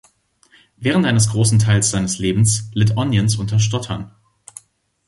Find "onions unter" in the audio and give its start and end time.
2.97-3.59